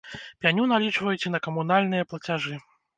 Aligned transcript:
Пеню 0.45 0.63
налічваюць 0.71 1.25
і 1.29 1.35
на 1.37 1.43
камунальныя 1.47 2.03
плацяжы. 2.13 2.55